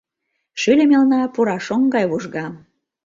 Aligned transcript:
Шӱльӧ 0.61 0.85
мелна 0.91 1.19
Пурашоҥ 1.33 1.81
гай 1.93 2.05
вужга. 2.11 2.45